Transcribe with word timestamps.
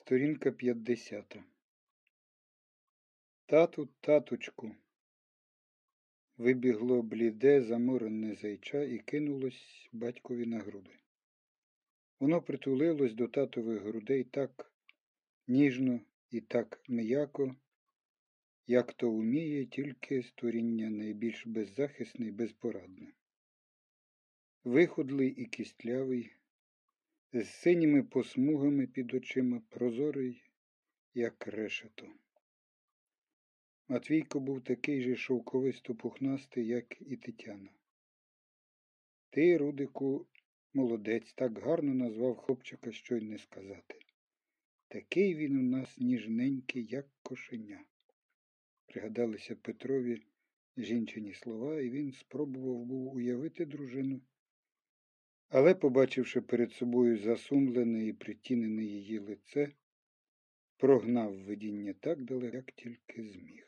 Сторінка 0.00 0.52
50. 0.52 1.36
Тату, 3.46 3.88
таточку. 4.00 4.74
Вибігло 6.36 7.02
бліде, 7.02 7.62
заморене 7.62 8.34
зайча 8.34 8.82
і 8.82 8.98
кинулось 8.98 9.88
батькові 9.92 10.46
на 10.46 10.58
груди. 10.58 10.90
Воно 12.20 12.42
притулилось 12.42 13.14
до 13.14 13.28
татових 13.28 13.82
грудей 13.82 14.24
так 14.24 14.72
ніжно 15.46 16.00
і 16.30 16.40
так 16.40 16.82
м'яко, 16.88 17.56
як 18.66 18.92
то 18.92 19.10
уміє 19.10 19.66
тільки 19.66 20.22
створіння 20.22 20.90
найбільш 20.90 21.46
беззахисне 21.46 22.26
і 22.26 22.30
безпорадне. 22.30 23.12
Виходлий 24.64 25.30
і 25.30 25.46
кістлявий, 25.46 26.32
з 27.32 27.48
синіми 27.48 28.02
посмугами 28.02 28.86
під 28.86 29.14
очима, 29.14 29.62
прозорий, 29.68 30.42
як 31.14 31.46
решето. 31.46 32.08
Матвійко 33.88 34.40
був 34.40 34.64
такий 34.64 35.02
же 35.02 35.16
шовковисто 35.16 35.94
пухнастий, 35.94 36.66
як 36.66 37.00
і 37.00 37.16
Тетяна. 37.16 37.70
Ти, 39.30 39.56
Рудику, 39.56 40.26
молодець, 40.74 41.32
так 41.32 41.58
гарно 41.58 41.94
назвав 41.94 42.36
хлопчика, 42.36 42.92
що 42.92 43.16
й 43.16 43.20
не 43.20 43.38
сказати. 43.38 43.98
Такий 44.88 45.34
він 45.34 45.56
у 45.56 45.62
нас 45.62 45.98
ніжненький, 45.98 46.86
як 46.86 47.08
кошеня. 47.22 47.84
Пригадалися 48.86 49.56
Петрові 49.56 50.22
жінчині 50.76 51.34
слова, 51.34 51.80
і 51.80 51.90
він 51.90 52.12
спробував 52.12 52.84
був 52.84 53.14
уявити 53.14 53.66
дружину. 53.66 54.20
Але, 55.50 55.74
побачивши 55.74 56.40
перед 56.40 56.72
собою 56.72 57.18
засумлене 57.18 58.06
і 58.06 58.12
притінене 58.12 58.84
її 58.84 59.18
лице, 59.18 59.72
прогнав 60.76 61.42
видіння 61.42 61.94
так 62.00 62.24
далеко, 62.24 62.56
як 62.56 62.72
тільки 62.72 63.22
зміг. 63.22 63.66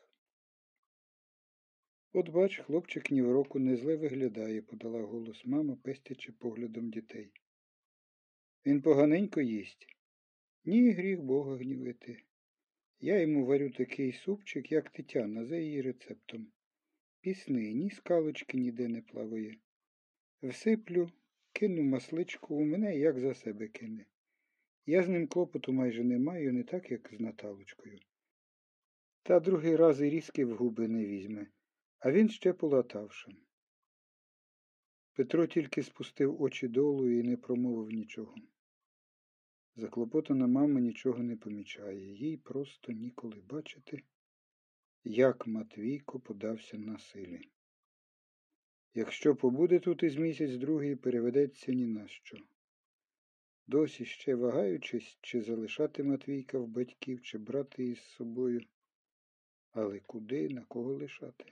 От 2.12 2.28
бач, 2.28 2.58
хлопчик 2.58 3.10
ні 3.10 3.22
в 3.22 3.32
року 3.32 3.58
не 3.58 3.76
зле 3.76 3.96
виглядає, 3.96 4.62
подала 4.62 5.02
голос 5.02 5.44
мама, 5.44 5.76
пестячи 5.76 6.32
поглядом 6.32 6.90
дітей. 6.90 7.32
Він 8.66 8.82
поганенько 8.82 9.40
їсть. 9.40 9.86
Ні, 10.64 10.90
гріх 10.90 11.20
Бога 11.20 11.56
гнівити. 11.56 12.22
Я 13.00 13.20
йому 13.20 13.46
варю 13.46 13.70
такий 13.70 14.12
супчик, 14.12 14.72
як 14.72 14.90
Тетяна, 14.90 15.46
за 15.46 15.56
її 15.56 15.82
рецептом. 15.82 16.52
Пісний, 17.20 17.74
ні 17.74 17.90
скалочки 17.90 18.58
ніде 18.58 18.88
не 18.88 19.02
плаває. 19.02 19.56
Всиплю, 20.42 21.10
кину 21.52 21.82
масличку, 21.82 22.54
у 22.54 22.64
мене 22.64 22.98
як 22.98 23.18
за 23.18 23.34
себе 23.34 23.68
кине. 23.68 24.06
Я 24.86 25.02
з 25.02 25.08
ним 25.08 25.26
клопоту 25.26 25.72
майже 25.72 26.04
не 26.04 26.18
маю, 26.18 26.52
не 26.52 26.62
так, 26.62 26.90
як 26.90 27.10
з 27.12 27.20
Наталочкою. 27.20 28.00
Та 29.22 29.40
другий 29.40 29.76
раз 29.76 30.00
і 30.00 30.10
різки 30.10 30.44
в 30.44 30.56
губи 30.56 30.88
не 30.88 31.06
візьме, 31.06 31.46
а 31.98 32.12
він 32.12 32.28
ще 32.28 32.52
полатавши. 32.52 33.32
Петро 35.12 35.46
тільки 35.46 35.82
спустив 35.82 36.42
очі 36.42 36.68
долу 36.68 37.10
і 37.10 37.22
не 37.22 37.36
промовив 37.36 37.90
нічого. 37.90 38.34
Заклопотана 39.76 40.46
мама 40.46 40.80
нічого 40.80 41.22
не 41.22 41.36
помічає, 41.36 42.14
їй 42.14 42.36
просто 42.36 42.92
ніколи 42.92 43.40
бачити, 43.40 44.02
як 45.04 45.46
Матвійко 45.46 46.20
подався 46.20 46.78
на 46.78 46.98
силі. 46.98 47.50
Якщо 48.94 49.36
побуде 49.36 49.78
тут 49.80 50.02
із 50.02 50.16
місяць 50.16 50.56
другий, 50.56 50.96
переведеться 50.96 51.72
ні 51.72 51.86
на 51.86 52.08
що. 52.08 52.38
Досі 53.66 54.04
ще 54.04 54.34
вагаючись, 54.34 55.18
чи 55.20 55.42
залишати 55.42 56.02
Матвійка 56.02 56.58
в 56.58 56.66
батьків, 56.66 57.22
чи 57.22 57.38
брати 57.38 57.84
із 57.84 58.00
собою. 58.00 58.60
Але 59.72 60.00
куди, 60.00 60.48
на 60.48 60.64
кого 60.64 60.92
лишати? 60.92 61.44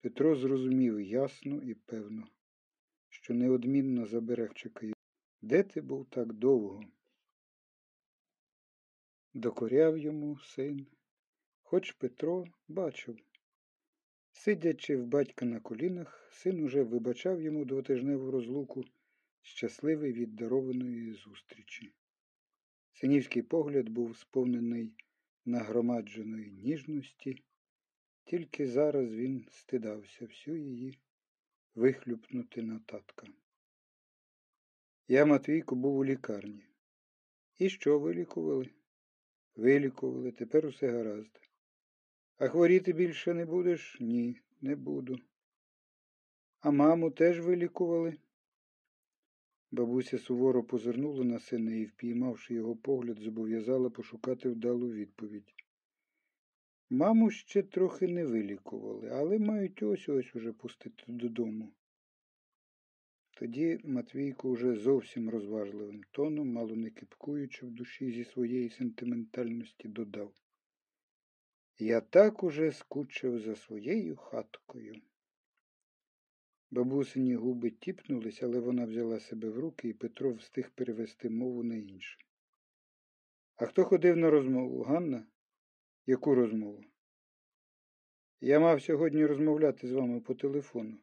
Петро 0.00 0.36
зрозумів 0.36 1.00
ясно 1.00 1.62
і 1.62 1.74
певно, 1.74 2.28
що 3.08 3.34
неодмінно 3.34 4.06
забере 4.06 4.50
чекає. 4.54 4.94
Де 5.42 5.62
ти 5.62 5.80
був 5.80 6.06
так 6.10 6.32
довго? 6.32 6.84
Докоряв 9.34 9.98
йому 9.98 10.38
син, 10.38 10.86
хоч 11.62 11.92
Петро 11.92 12.44
бачив. 12.68 13.18
Сидячи 14.34 14.96
в 14.96 15.06
батька 15.06 15.44
на 15.44 15.60
колінах, 15.60 16.28
син 16.32 16.64
уже 16.64 16.82
вибачав 16.82 17.42
йому 17.42 17.64
двотижневу 17.64 18.30
розлуку, 18.30 18.84
щасливий 19.42 20.12
від 20.12 20.36
дарованої 20.36 21.12
зустрічі. 21.12 21.92
Синівський 22.92 23.42
погляд 23.42 23.88
був 23.88 24.16
сповнений 24.16 24.94
нагромадженої 25.44 26.50
ніжності, 26.50 27.44
тільки 28.24 28.66
зараз 28.66 29.14
він 29.14 29.46
стидався 29.50 30.26
всю 30.26 30.56
її 30.56 30.98
вихлюпнути 31.74 32.62
на 32.62 32.78
татка. 32.78 33.26
Я, 35.08 35.24
Матвійку, 35.24 35.76
був 35.76 35.96
у 35.96 36.04
лікарні. 36.04 36.66
І 37.58 37.68
що 37.68 37.98
вилікували? 37.98 38.70
Вилікували, 39.56 40.32
тепер 40.32 40.66
усе 40.66 40.90
гаразд. 40.90 41.51
А 42.42 42.48
хворіти 42.48 42.92
більше 42.92 43.34
не 43.34 43.44
будеш? 43.44 43.96
Ні, 44.00 44.40
не 44.60 44.76
буду. 44.76 45.18
А 46.60 46.70
маму 46.70 47.10
теж 47.10 47.40
вилікували? 47.40 48.16
Бабуся 49.70 50.18
суворо 50.18 50.64
позирнула 50.64 51.24
на 51.24 51.38
сина 51.38 51.74
і, 51.74 51.84
впіймавши 51.84 52.54
його 52.54 52.76
погляд, 52.76 53.18
зобов'язала 53.18 53.90
пошукати 53.90 54.48
вдалу 54.48 54.90
відповідь. 54.90 55.54
Маму 56.90 57.30
ще 57.30 57.62
трохи 57.62 58.08
не 58.08 58.24
вилікували, 58.24 59.08
але 59.08 59.38
мають 59.38 59.82
ось 59.82 60.08
ось 60.08 60.36
уже 60.36 60.52
пустити 60.52 61.04
додому. 61.06 61.72
Тоді 63.30 63.80
Матвійко 63.84 64.48
уже 64.50 64.74
зовсім 64.74 65.30
розважливим 65.30 66.02
тоном, 66.10 66.52
мало 66.52 66.76
не 66.76 66.90
кипкуючи 66.90 67.66
в 67.66 67.70
душі 67.70 68.12
зі 68.12 68.24
своєї 68.24 68.70
сентиментальності, 68.70 69.88
додав. 69.88 70.41
Я 71.78 72.00
так 72.00 72.42
уже 72.42 72.72
скучив 72.72 73.38
за 73.38 73.56
своєю 73.56 74.16
хаткою. 74.16 75.02
Бабусині 76.70 77.34
губи 77.34 77.70
тіпнулись, 77.70 78.42
але 78.42 78.58
вона 78.58 78.84
взяла 78.84 79.20
себе 79.20 79.48
в 79.48 79.58
руки, 79.58 79.88
і 79.88 79.92
Петро 79.92 80.32
встиг 80.32 80.70
перевести 80.70 81.30
мову 81.30 81.62
на 81.62 81.76
інше. 81.76 82.18
А 83.56 83.66
хто 83.66 83.84
ходив 83.84 84.16
на 84.16 84.30
розмову? 84.30 84.82
Ганна? 84.82 85.26
Яку 86.06 86.34
розмову? 86.34 86.84
Я 88.40 88.60
мав 88.60 88.82
сьогодні 88.82 89.26
розмовляти 89.26 89.88
з 89.88 89.92
вами 89.92 90.20
по 90.20 90.34
телефону. 90.34 90.98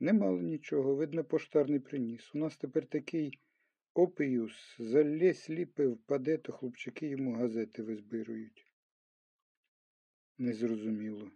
Не 0.00 0.12
мало 0.12 0.42
нічого, 0.42 0.94
видно, 0.94 1.24
поштар 1.24 1.70
не 1.70 1.80
приніс. 1.80 2.34
У 2.34 2.38
нас 2.38 2.56
тепер 2.56 2.86
такий 2.86 3.38
опіюс, 3.94 4.76
залє 4.78 5.34
ліпе 5.48 5.86
впаде, 5.86 6.38
то 6.38 6.52
хлопчики 6.52 7.08
йому 7.08 7.34
газети 7.34 7.82
визбирують. 7.82 8.67
Незрозуміло, 10.40 11.30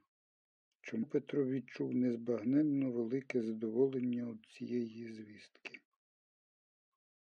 чому 0.80 1.06
Петро 1.06 1.46
відчув 1.46 1.94
незбагненно 1.94 2.90
велике 2.90 3.42
задоволення 3.42 4.32
від 4.32 4.46
цієї 4.46 5.12
звістки. 5.12 5.80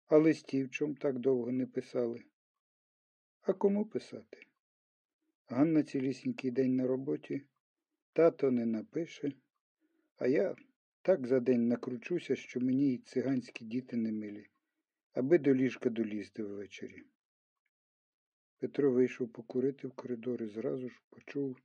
А 0.08 0.18
листів 0.18 0.70
чом 0.70 0.96
так 0.96 1.20
довго 1.20 1.52
не 1.52 1.68
писали? 1.68 2.24
А 3.42 3.54
кому 3.54 3.86
писати? 3.86 4.38
Ганна 5.48 5.84
цілісінький 5.84 6.52
день 6.52 6.76
на 6.76 6.88
роботі, 6.88 7.42
тато 8.14 8.52
не 8.52 8.66
напише, 8.66 9.32
а 10.18 10.28
я 10.28 10.56
так 11.02 11.28
за 11.28 11.40
день 11.40 11.68
накручуся, 11.68 12.36
що 12.36 12.60
мені 12.60 12.94
й 12.94 12.98
циганські 12.98 13.66
діти 13.66 13.98
не 13.98 14.12
милі, 14.12 14.50
аби 15.14 15.38
до 15.38 15.56
ліжка 15.56 15.90
долізти 15.90 16.44
ввечері. 16.44 17.04
Петро 18.60 18.92
вийшов 18.92 19.30
покурити 19.30 19.88
в 19.88 19.92
коридор 19.92 20.44
і 20.44 20.48
зразу 20.48 20.90
ж 20.90 21.02
почув, 21.10 21.58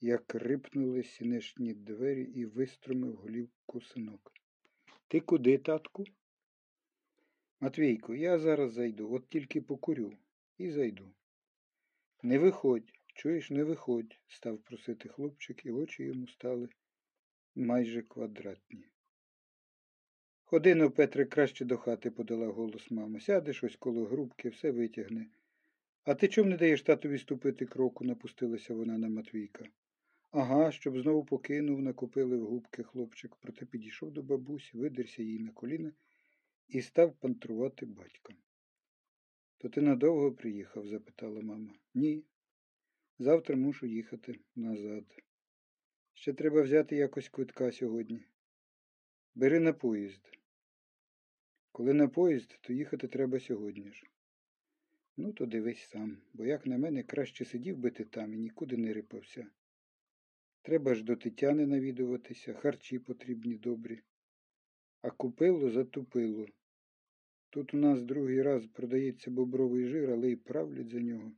як 0.00 0.34
рипнули 0.34 1.02
сінешні 1.02 1.74
двері 1.74 2.22
і 2.22 2.44
виструмив 2.44 3.16
голівку 3.16 3.80
синок. 3.80 4.32
Ти 5.08 5.20
куди, 5.20 5.58
татку? 5.58 6.04
Матвійко, 7.60 8.14
я 8.14 8.38
зараз 8.38 8.72
зайду, 8.72 9.14
от 9.14 9.28
тільки 9.28 9.60
покурю 9.60 10.16
і 10.58 10.70
зайду. 10.70 11.14
Не 12.22 12.38
виходь, 12.38 12.92
чуєш, 13.14 13.50
не 13.50 13.64
виходь, 13.64 14.18
став 14.26 14.58
просити 14.58 15.08
хлопчик, 15.08 15.66
і 15.66 15.70
очі 15.70 16.02
йому 16.02 16.28
стали 16.28 16.68
майже 17.54 18.02
квадратні. 18.02 18.88
Ходи 20.44 20.74
но, 20.74 20.90
Петре, 20.90 21.24
краще 21.24 21.64
до 21.64 21.76
хати, 21.76 22.10
подала 22.10 22.46
голос 22.46 22.90
мама. 22.90 23.20
Сядеш 23.20 23.64
ось 23.64 23.76
коло 23.76 24.04
грубки, 24.04 24.48
все 24.48 24.70
витягне. 24.70 25.26
А 26.04 26.14
ти 26.14 26.28
чом 26.28 26.48
не 26.48 26.56
даєш 26.56 26.82
татові 26.82 27.18
ступити 27.18 27.66
кроку, 27.66 28.04
напустилася 28.04 28.74
вона 28.74 28.98
на 28.98 29.08
Матвійка. 29.08 29.68
Ага, 30.30 30.72
щоб 30.72 30.98
знову 30.98 31.24
покинув, 31.24 31.82
накупили 31.82 32.36
в 32.36 32.46
губки 32.46 32.82
хлопчик, 32.82 33.36
проте 33.36 33.66
підійшов 33.66 34.10
до 34.10 34.22
бабусі, 34.22 34.76
видерся 34.78 35.22
їй 35.22 35.38
на 35.38 35.50
коліна 35.50 35.92
і 36.68 36.82
став 36.82 37.12
пантрувати 37.12 37.86
батька. 37.86 38.34
То 39.58 39.68
ти 39.68 39.80
надовго 39.80 40.32
приїхав? 40.32 40.86
запитала 40.86 41.40
мама. 41.40 41.74
Ні. 41.94 42.24
Завтра 43.18 43.56
мушу 43.56 43.86
їхати 43.86 44.40
назад. 44.56 45.04
Ще 46.14 46.32
треба 46.32 46.62
взяти 46.62 46.96
якось 46.96 47.28
квитка 47.28 47.72
сьогодні. 47.72 48.24
Бери 49.34 49.60
на 49.60 49.72
поїзд. 49.72 50.30
Коли 51.72 51.94
на 51.94 52.08
поїзд, 52.08 52.58
то 52.60 52.72
їхати 52.72 53.08
треба 53.08 53.40
сьогодні 53.40 53.92
ж. 53.92 54.13
Ну, 55.16 55.32
то 55.32 55.46
дивись 55.46 55.88
сам, 55.88 56.18
бо 56.32 56.46
як 56.46 56.66
на 56.66 56.78
мене 56.78 57.02
краще 57.02 57.44
сидів 57.44 57.76
би 57.76 57.90
ти 57.90 58.04
там 58.04 58.34
і 58.34 58.38
нікуди 58.38 58.76
не 58.76 58.92
рипався. 58.92 59.46
Треба 60.62 60.94
ж 60.94 61.04
до 61.04 61.16
Тетяни 61.16 61.66
навідуватися, 61.66 62.54
харчі 62.54 62.98
потрібні 62.98 63.54
добрі. 63.54 64.02
А 65.02 65.10
купило 65.10 65.70
затупило. 65.70 66.46
Тут 67.50 67.74
у 67.74 67.76
нас 67.76 68.02
другий 68.02 68.42
раз 68.42 68.66
продається 68.66 69.30
бобровий 69.30 69.86
жир, 69.86 70.10
але 70.10 70.30
й 70.30 70.36
правлять 70.36 70.88
за 70.88 71.00
нього, 71.00 71.32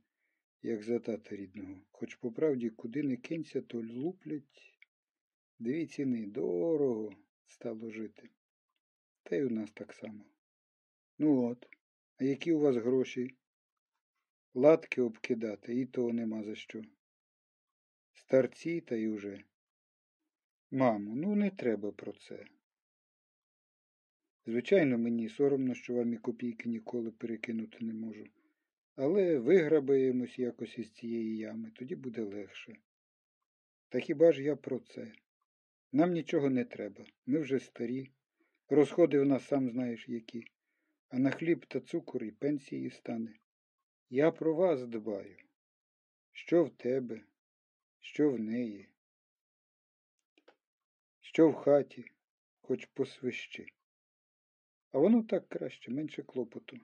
як 0.61 0.83
за 0.83 0.99
тата 0.99 1.35
рідного. 1.35 1.81
Хоч 1.91 2.15
по 2.15 2.31
правді 2.31 2.69
куди 2.69 3.03
не 3.03 3.17
кинься, 3.17 3.61
то 3.61 3.77
луплять. 3.77 4.79
Дві 5.59 5.87
ціни 5.87 6.27
дорого 6.27 7.13
стало 7.45 7.91
жити. 7.91 8.29
Та 9.23 9.35
й 9.35 9.43
у 9.43 9.49
нас 9.49 9.71
так 9.71 9.93
само. 9.93 10.25
Ну 11.17 11.43
от, 11.43 11.67
а 12.17 12.23
які 12.23 12.51
у 12.51 12.59
вас 12.59 12.75
гроші? 12.75 13.37
Латки 14.57 15.01
обкидати, 15.01 15.75
і 15.79 15.85
то 15.85 16.13
нема 16.13 16.43
за 16.43 16.55
що. 16.55 16.81
Старці 18.13 18.81
та 18.81 18.95
й 18.95 19.07
уже. 19.07 19.43
Мамо, 20.71 21.15
ну 21.15 21.35
не 21.35 21.49
треба 21.49 21.91
про 21.91 22.13
це. 22.13 22.45
Звичайно, 24.45 24.97
мені 24.97 25.29
соромно, 25.29 25.73
що 25.73 25.93
вам 25.93 26.13
і 26.13 26.17
копійки 26.17 26.69
ніколи 26.69 27.11
перекинути 27.11 27.85
не 27.85 27.93
можу. 27.93 28.25
Але 28.95 29.39
виграбаємось 29.39 30.39
якось 30.39 30.77
із 30.77 30.91
цієї 30.91 31.37
ями, 31.37 31.71
тоді 31.75 31.95
буде 31.95 32.21
легше. 32.21 32.77
Та 33.89 33.99
хіба 33.99 34.31
ж 34.31 34.43
я 34.43 34.55
про 34.55 34.79
це? 34.79 35.11
Нам 35.91 36.11
нічого 36.11 36.49
не 36.49 36.65
треба. 36.65 37.05
Ми 37.25 37.39
вже 37.39 37.59
старі. 37.59 38.11
Розходи 38.69 39.19
в 39.19 39.25
нас 39.25 39.47
сам 39.47 39.69
знаєш 39.69 40.09
які, 40.09 40.45
а 41.09 41.19
на 41.19 41.31
хліб 41.31 41.65
та 41.65 41.79
цукор 41.79 42.23
і 42.23 42.31
пенсії 42.31 42.89
стане. 42.89 43.39
Я 44.09 44.31
про 44.31 44.55
вас 44.55 44.85
дбаю. 44.85 45.37
Що 46.31 46.63
в 46.63 46.69
тебе, 46.69 47.21
що 47.99 48.31
в 48.31 48.39
неї, 48.39 48.89
що 51.19 51.49
в 51.49 51.53
хаті, 51.53 52.11
хоч 52.61 52.85
посвищи. 52.85 53.67
А 54.91 54.99
воно 54.99 55.23
так 55.23 55.49
краще, 55.49 55.91
менше 55.91 56.23
клопоту. 56.23 56.79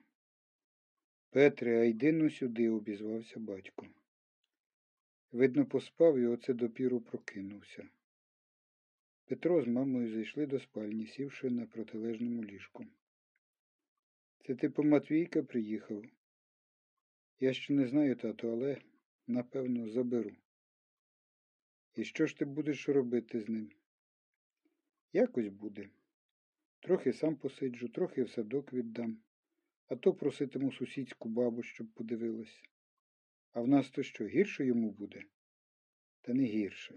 Петре, 1.30 1.80
а 1.80 1.84
йди 1.84 2.12
ну 2.12 2.30
сюди, 2.30 2.70
обізвався 2.70 3.40
батько. 3.40 3.86
Видно, 5.32 5.66
поспав 5.66 6.18
і 6.18 6.26
оце 6.26 6.52
допіру 6.54 7.00
прокинувся. 7.00 7.88
Петро 9.24 9.62
з 9.62 9.66
мамою 9.66 10.12
зайшли 10.12 10.46
до 10.46 10.60
спальні, 10.60 11.06
сівши 11.06 11.50
на 11.50 11.66
протилежному 11.66 12.44
ліжку. 12.44 12.86
Це 14.46 14.54
ти 14.54 14.70
по 14.70 14.82
Матвійка 14.82 15.42
приїхав? 15.42 16.04
Я 17.44 17.52
ще 17.52 17.72
не 17.72 17.86
знаю, 17.86 18.16
тату, 18.16 18.52
але, 18.52 18.80
напевно, 19.26 19.88
заберу. 19.88 20.30
І 21.94 22.04
що 22.04 22.26
ж 22.26 22.38
ти 22.38 22.44
будеш 22.44 22.88
робити 22.88 23.40
з 23.40 23.48
ним? 23.48 23.70
Якось 25.12 25.48
буде. 25.48 25.88
Трохи 26.80 27.12
сам 27.12 27.36
посиджу, 27.36 27.88
трохи 27.88 28.22
в 28.22 28.30
садок 28.30 28.72
віддам, 28.72 29.18
а 29.86 29.96
то 29.96 30.14
проситиму 30.14 30.72
сусідську 30.72 31.28
бабу, 31.28 31.62
щоб 31.62 31.86
подивилась. 31.86 32.62
А 33.52 33.60
в 33.60 33.68
нас 33.68 33.90
то 33.90 34.02
що, 34.02 34.26
гірше 34.26 34.66
йому 34.66 34.90
буде? 34.90 35.22
Та 36.22 36.34
не 36.34 36.44
гірше. 36.44 36.94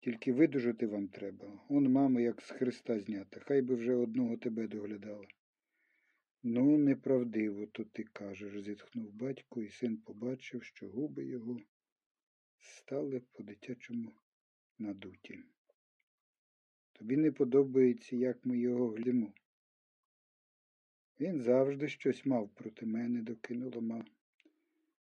Тільки 0.00 0.32
видужати 0.32 0.86
вам 0.86 1.08
треба. 1.08 1.64
Он, 1.68 1.92
мама, 1.92 2.20
як 2.20 2.42
з 2.42 2.50
Христа 2.50 3.00
знята, 3.00 3.40
хай 3.40 3.62
би 3.62 3.74
вже 3.74 3.94
одного 3.94 4.36
тебе 4.36 4.68
доглядала. 4.68 5.26
Ну, 6.46 6.78
неправдиво, 6.78 7.66
то 7.66 7.84
ти 7.84 8.04
кажеш, 8.04 8.62
зітхнув 8.62 9.12
батько, 9.12 9.62
і 9.62 9.68
син 9.68 9.96
побачив, 9.96 10.64
що 10.64 10.88
губи 10.88 11.26
його 11.26 11.60
стали 12.58 13.20
по-дитячому 13.32 14.12
надуті. 14.78 15.42
Тобі 16.92 17.16
не 17.16 17.32
подобається, 17.32 18.16
як 18.16 18.44
ми 18.44 18.58
його 18.58 18.88
глядимо. 18.88 19.32
Він 21.20 21.40
завжди 21.40 21.88
щось 21.88 22.26
мав 22.26 22.48
проти 22.54 22.86
мене, 22.86 23.22
докинула 23.22 23.80
мама. 23.80 24.04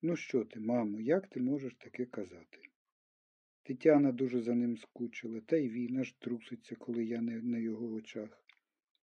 Ну 0.02 0.16
що 0.16 0.46
ти, 0.46 0.60
мамо, 0.60 1.02
як 1.02 1.28
ти 1.28 1.42
можеш 1.42 1.76
таке 1.76 2.06
казати? 2.06 2.60
Тетяна 3.64 4.12
дуже 4.12 4.42
за 4.42 4.56
ним 4.56 4.78
скучила, 4.78 5.42
та 5.42 5.58
й 5.58 5.70
він 5.70 5.98
аж 5.98 6.14
труситься, 6.14 6.76
коли 6.76 7.06
я 7.06 7.22
не 7.22 7.42
на 7.42 7.58
його 7.58 7.94
очах. 7.94 8.46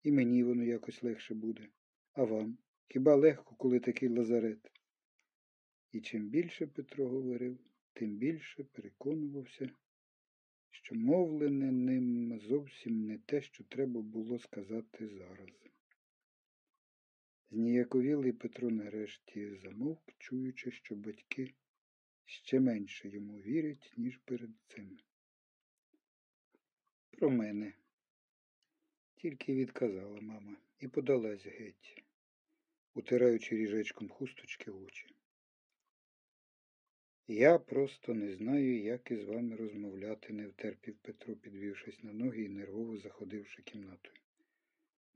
І 0.02 0.12
мені 0.12 0.42
воно 0.44 0.64
якось 0.64 1.02
легше 1.02 1.34
буде. 1.34 1.68
А 2.16 2.24
вам? 2.24 2.58
Хіба 2.88 3.14
легко, 3.14 3.54
коли 3.54 3.80
такий 3.80 4.08
лазарет? 4.08 4.72
І 5.92 6.00
чим 6.00 6.28
більше 6.28 6.66
Петро 6.66 7.08
говорив, 7.08 7.58
тим 7.92 8.16
більше 8.16 8.64
переконувався, 8.64 9.70
що 10.70 10.94
мовлене 10.94 11.72
ним 11.72 12.40
зовсім 12.40 13.06
не 13.06 13.18
те, 13.18 13.42
що 13.42 13.64
треба 13.64 14.00
було 14.00 14.38
сказати 14.38 15.08
зараз. 15.08 15.68
Зніяковілий 17.50 18.32
Петро 18.32 18.70
нарешті 18.70 19.56
замовк, 19.56 20.12
чуючи, 20.18 20.70
що 20.70 20.94
батьки 20.94 21.54
ще 22.24 22.60
менше 22.60 23.08
йому 23.08 23.38
вірять, 23.38 23.92
ніж 23.96 24.16
перед 24.16 24.50
цим. 24.66 24.98
Про 27.10 27.30
мене. 27.30 27.72
Тільки 29.14 29.54
відказала 29.54 30.20
мама 30.20 30.56
і 30.78 30.88
подалась 30.88 31.46
геть, 31.46 32.05
утираючи 32.96 33.56
ріжечком 33.56 34.08
хусточки 34.08 34.70
очі. 34.70 35.06
Я 37.28 37.58
просто 37.58 38.14
не 38.14 38.32
знаю, 38.32 38.82
як 38.82 39.10
із 39.10 39.24
вами 39.24 39.56
розмовляти, 39.56 40.32
не 40.32 40.48
втерпів 40.48 40.96
Петро, 40.96 41.36
підвівшись 41.36 42.02
на 42.02 42.12
ноги 42.12 42.42
і 42.42 42.48
нервово 42.48 42.96
заходивши 42.96 43.62
кімнатою. 43.62 44.16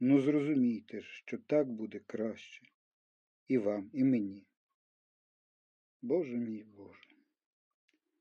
Ну, 0.00 0.20
зрозумійте 0.20 1.00
ж, 1.00 1.08
що 1.08 1.38
так 1.38 1.72
буде 1.72 1.98
краще. 1.98 2.62
І 3.48 3.58
вам, 3.58 3.90
і 3.92 4.04
мені. 4.04 4.46
Боже 6.02 6.36
мій 6.36 6.62
Боже. 6.62 7.16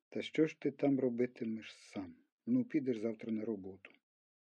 Та 0.09 0.21
що 0.21 0.47
ж 0.47 0.59
ти 0.59 0.71
там 0.71 0.99
робитимеш 0.99 1.75
сам? 1.75 2.15
Ну, 2.45 2.65
підеш 2.65 2.99
завтра 2.99 3.31
на 3.31 3.45
роботу. 3.45 3.91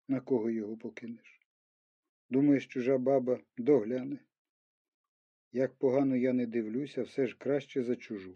На 0.08 0.22
кого 0.22 0.50
його 0.50 0.78
покинеш? 0.78 1.42
Думаєш, 2.30 2.68
чужа 2.68 2.98
баба 2.98 3.40
догляне? 3.58 4.20
Як 5.56 5.76
погано 5.76 6.16
я 6.16 6.34
не 6.34 6.46
дивлюся, 6.46 7.04
все 7.04 7.28
ж 7.28 7.36
краще 7.38 7.84
за 7.84 7.96
чужу. 7.96 8.36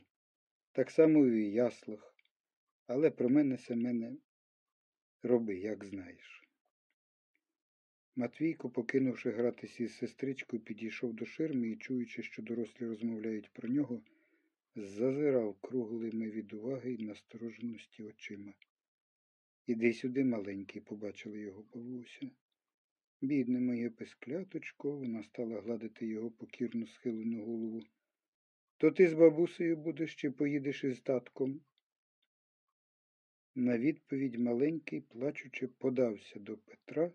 Так 0.71 0.91
само 0.91 1.27
і 1.27 1.29
в 1.29 1.53
яслах. 1.53 2.15
Але 2.87 3.11
про 3.11 3.29
мене 3.29 3.57
Семене 3.57 4.17
роби, 5.23 5.57
як 5.57 5.85
знаєш. 5.85 6.49
Матвійко, 8.15 8.69
покинувши 8.69 9.31
гратися 9.31 9.83
із 9.83 9.97
сестричкою, 9.97 10.61
підійшов 10.61 11.13
до 11.13 11.25
ширми 11.25 11.69
і, 11.69 11.77
чуючи, 11.77 12.23
що 12.23 12.41
дорослі 12.41 12.85
розмовляють 12.85 13.53
про 13.53 13.69
нього, 13.69 14.01
зазирав 14.75 15.55
круглими 15.61 16.29
від 16.29 16.53
уваги 16.53 16.93
й 16.93 17.05
настороженості 17.05 18.03
очима. 18.03 18.53
Іди 19.67 19.93
сюди, 19.93 20.23
маленький, 20.23 20.81
побачила 20.81 21.37
його 21.37 21.63
бабуся. 21.73 22.29
Бідне 23.21 23.59
моє 23.59 23.89
пескляточко, 23.89 24.97
вона 24.97 25.23
стала 25.23 25.61
гладити 25.61 26.07
його 26.07 26.31
покірно 26.31 26.87
схилену 26.87 27.45
голову. 27.45 27.83
То 28.77 28.91
ти 28.91 29.07
з 29.07 29.13
бабусею 29.13 29.77
будеш 29.77 30.15
чи 30.15 30.31
поїдеш 30.31 30.83
із 30.83 31.01
татком? 31.01 31.61
На 33.55 33.77
відповідь 33.77 34.39
маленький, 34.39 35.01
плачучи, 35.01 35.67
подався 35.67 36.39
до 36.39 36.57
Петра 36.57 37.11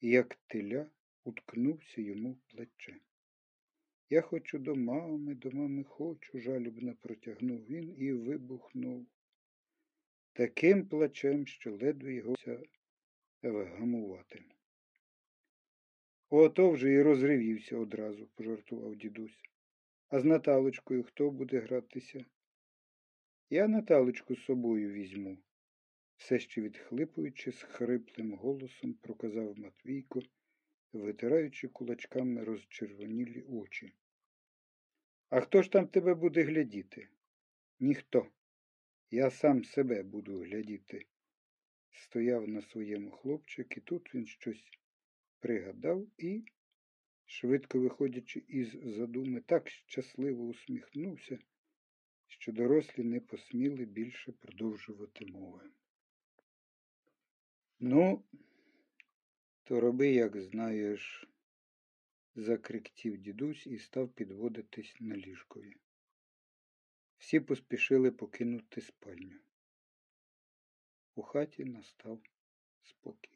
і, 0.00 0.08
як 0.08 0.34
теля, 0.34 0.90
уткнувся 1.24 2.02
йому 2.02 2.32
в 2.32 2.38
плече. 2.40 2.96
Я 4.10 4.20
хочу 4.20 4.58
до 4.58 4.74
мами, 4.74 5.34
до 5.34 5.50
мами 5.50 5.84
хочу, 5.84 6.38
жалібно 6.38 6.94
протягнув 6.94 7.64
він 7.64 7.94
і 7.98 8.12
вибухнув. 8.12 9.06
Таким 10.32 10.88
плачем, 10.88 11.46
що 11.46 11.76
ледве 11.76 12.14
його 12.14 12.34
вгамувати. 13.42 14.55
Ото 16.30 16.70
вже 16.70 16.92
і 16.92 17.02
розривівся 17.02 17.76
одразу, 17.76 18.26
пожартував 18.26 18.96
дідусь. 18.96 19.40
А 20.08 20.20
з 20.20 20.24
Наталочкою 20.24 21.02
хто 21.02 21.30
буде 21.30 21.58
гратися? 21.58 22.24
Я 23.50 23.68
Наталочку 23.68 24.36
з 24.36 24.44
собою 24.44 24.92
візьму, 24.92 25.38
все 26.16 26.38
ще 26.38 26.60
відхлипуючи 26.60 27.52
з 27.52 27.62
хриплим 27.62 28.34
голосом, 28.34 28.94
проказав 28.94 29.58
Матвійко, 29.58 30.22
витираючи 30.92 31.68
кулачками 31.68 32.44
розчервонілі 32.44 33.42
очі. 33.42 33.92
А 35.28 35.40
хто 35.40 35.62
ж 35.62 35.72
там 35.72 35.88
тебе 35.88 36.14
буде 36.14 36.42
глядіти? 36.42 37.08
Ніхто. 37.80 38.26
Я 39.10 39.30
сам 39.30 39.64
себе 39.64 40.02
буду 40.02 40.38
глядіти. 40.38 41.06
Стояв 41.92 42.48
на 42.48 42.62
своєму 42.62 43.10
хлопчик, 43.10 43.76
і 43.76 43.80
тут 43.80 44.14
він 44.14 44.26
щось 44.26 44.78
пригадав 45.40 46.06
і, 46.18 46.44
швидко 47.24 47.80
виходячи 47.80 48.44
із 48.48 48.70
задуми, 48.70 49.40
так 49.40 49.68
щасливо 49.68 50.44
усміхнувся, 50.44 51.38
що 52.26 52.52
дорослі 52.52 53.04
не 53.04 53.20
посміли 53.20 53.84
більше 53.84 54.32
продовжувати 54.32 55.26
мови. 55.26 55.70
Ну, 57.80 58.24
то 59.64 59.80
роби, 59.80 60.08
як 60.08 60.40
знаєш, 60.40 61.28
закриктів 62.34 63.18
дідусь 63.18 63.66
і 63.66 63.78
став 63.78 64.08
підводитись 64.08 64.96
на 65.00 65.16
ліжкові. 65.16 65.76
Всі 67.18 67.40
поспішили 67.40 68.10
покинути 68.10 68.80
спальню. 68.80 69.38
У 71.14 71.22
хаті 71.22 71.64
настав 71.64 72.22
спокій. 72.82 73.35